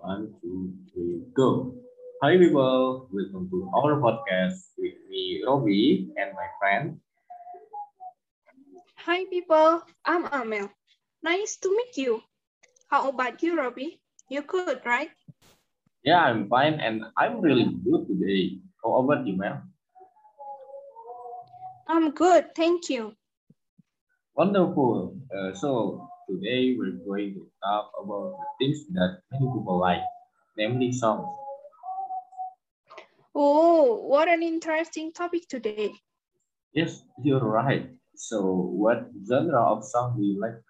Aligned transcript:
One, 0.00 0.36
two, 0.42 0.76
three, 0.92 1.24
go. 1.32 1.72
Hi 2.20 2.36
people, 2.36 3.08
welcome 3.08 3.48
to 3.48 3.58
our 3.72 3.96
podcast 3.96 4.76
with 4.76 4.92
me, 5.08 5.40
Robby, 5.46 6.12
and 6.20 6.36
my 6.36 6.48
friend. 6.60 7.00
Hi 9.08 9.24
people, 9.32 9.80
I'm 10.04 10.28
Amel. 10.28 10.68
Nice 11.24 11.56
to 11.64 11.72
meet 11.72 11.96
you. 11.96 12.20
How 12.92 13.08
about 13.08 13.42
you, 13.42 13.56
Robby? 13.56 13.96
You 14.28 14.42
good, 14.42 14.84
right? 14.84 15.08
Yeah, 16.04 16.20
I'm 16.28 16.48
fine 16.52 16.76
and 16.76 17.08
I'm 17.16 17.40
really 17.40 17.72
good 17.88 18.04
today. 18.04 18.60
How 18.84 19.00
about 19.00 19.26
you, 19.26 19.32
Mel? 19.36 19.64
I'm 21.88 22.10
good, 22.10 22.52
thank 22.54 22.90
you. 22.90 23.16
Wonderful. 24.36 25.16
Uh, 25.32 25.54
so, 25.56 26.04
today 26.28 26.76
we're 26.78 26.98
going 27.06 27.34
to 27.34 27.46
talk 27.62 27.90
about 28.02 28.34
the 28.38 28.46
things 28.58 28.86
that 28.92 29.22
many 29.30 29.46
people 29.46 29.78
like, 29.78 30.02
namely 30.56 30.92
songs. 30.92 31.26
Oh, 33.34 34.02
what 34.06 34.28
an 34.28 34.42
interesting 34.42 35.12
topic 35.12 35.48
today. 35.48 35.92
Yes, 36.72 37.02
you're 37.22 37.44
right. 37.44 37.90
So 38.16 38.42
what 38.44 39.08
genre 39.28 39.60
of 39.72 39.84
song 39.84 40.16
do 40.16 40.24
you 40.24 40.40
like? 40.40 40.60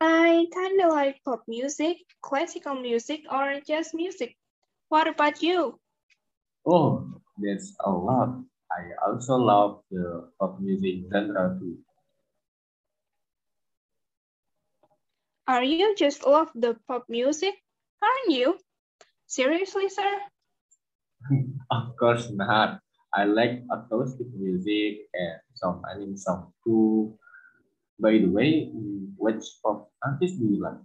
I 0.00 0.46
kind 0.54 0.80
of 0.80 0.90
like 0.90 1.18
pop 1.24 1.42
music, 1.48 1.98
classical 2.22 2.74
music, 2.74 3.22
or 3.30 3.60
jazz 3.66 3.90
music. 3.94 4.36
What 4.88 5.08
about 5.08 5.42
you? 5.42 5.78
Oh, 6.66 7.06
that's 7.38 7.74
a 7.84 7.90
lot. 7.90 8.42
I 8.70 9.08
also 9.08 9.36
love 9.36 9.82
the 9.90 10.30
pop 10.38 10.60
music 10.60 11.10
genre 11.10 11.56
too. 11.58 11.78
Are 15.48 15.64
you 15.64 15.96
just 15.96 16.28
love 16.28 16.52
the 16.54 16.76
pop 16.84 17.08
music? 17.08 17.56
Aren't 18.04 18.36
you? 18.36 18.60
Seriously, 19.24 19.88
sir? 19.88 20.20
of 21.72 21.96
course 21.96 22.28
not. 22.28 22.84
I 23.16 23.24
like 23.24 23.64
acoustic 23.72 24.28
music 24.36 25.08
and 25.16 25.40
some 25.56 25.80
anime 25.88 26.20
song 26.20 26.52
too. 26.60 27.16
By 27.98 28.20
the 28.20 28.28
way, 28.28 28.68
which 29.16 29.40
pop 29.64 29.88
artist 30.04 30.36
do 30.36 30.44
you 30.52 30.60
like? 30.60 30.84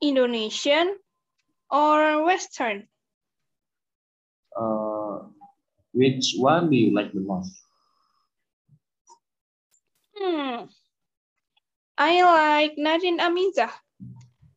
Indonesian 0.00 0.94
or 1.74 2.22
Western? 2.22 2.86
Uh, 4.54 5.26
which 5.90 6.38
one 6.38 6.70
do 6.70 6.76
you 6.76 6.94
like 6.94 7.10
the 7.12 7.26
most? 7.26 7.50
Hmm. 10.18 10.66
I 11.96 12.22
like 12.22 12.76
Nadin 12.76 13.18
Amizah. 13.18 13.70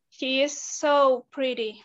She 0.09 0.41
is 0.41 0.59
so 0.59 1.25
pretty. 1.31 1.83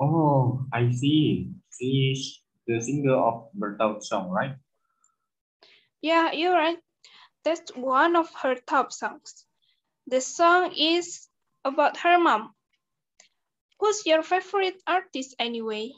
Oh, 0.00 0.66
I 0.72 0.90
see. 0.90 1.50
She's 1.72 2.42
the 2.66 2.80
singer 2.80 3.14
of 3.16 3.48
Bertaut 3.56 4.02
song, 4.02 4.30
right? 4.30 4.56
Yeah, 6.02 6.32
you're 6.32 6.52
right. 6.52 6.78
That's 7.44 7.70
one 7.74 8.16
of 8.16 8.28
her 8.42 8.54
top 8.54 8.92
songs. 8.92 9.46
The 10.06 10.20
song 10.20 10.72
is 10.76 11.28
about 11.64 11.96
her 11.98 12.18
mom. 12.18 12.54
Who's 13.80 14.04
your 14.06 14.22
favorite 14.22 14.82
artist 14.86 15.36
anyway? 15.38 15.92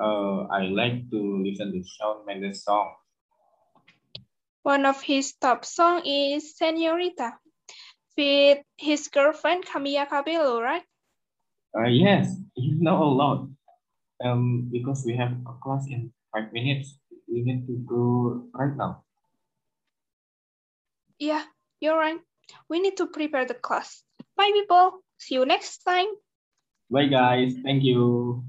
Uh, 0.00 0.46
I 0.50 0.70
like 0.70 1.10
to 1.10 1.42
listen 1.44 1.72
to 1.72 1.82
Shawn 1.82 2.24
Mendes 2.26 2.64
song. 2.64 2.94
One 4.68 4.84
of 4.84 5.00
his 5.00 5.32
top 5.40 5.64
songs 5.64 6.02
is 6.04 6.52
Senorita 6.52 7.40
with 8.18 8.58
his 8.76 9.08
girlfriend 9.08 9.64
Camila 9.64 10.06
Cabello, 10.06 10.60
right? 10.60 10.84
Uh, 11.72 11.88
yes, 11.88 12.36
you 12.54 12.76
know 12.76 13.02
a 13.02 13.08
lot. 13.08 13.48
Um, 14.22 14.68
because 14.70 15.06
we 15.06 15.16
have 15.16 15.32
a 15.48 15.56
class 15.64 15.88
in 15.88 16.12
five 16.36 16.52
minutes, 16.52 17.00
we 17.26 17.40
need 17.48 17.66
to 17.66 17.80
go 17.88 18.44
right 18.52 18.76
now. 18.76 19.04
Yeah, 21.18 21.44
you're 21.80 21.96
right. 21.96 22.20
We 22.68 22.80
need 22.80 22.98
to 22.98 23.06
prepare 23.06 23.46
the 23.46 23.54
class. 23.54 24.04
Bye, 24.36 24.52
people. 24.52 25.00
See 25.16 25.36
you 25.36 25.46
next 25.46 25.78
time. 25.78 26.12
Bye, 26.90 27.08
guys. 27.08 27.56
Thank 27.64 27.84
you. 27.84 28.44